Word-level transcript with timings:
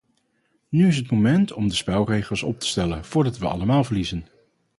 Nu 0.69 0.87
is 0.87 0.95
het 0.97 1.11
moment 1.11 1.53
om 1.53 1.67
de 1.67 1.73
spelregels 1.75 2.43
op 2.43 2.59
te 2.59 2.67
stellen, 2.67 3.05
voordat 3.05 3.37
we 3.37 3.47
allemaal 3.47 3.83
verliezen. 3.83 4.27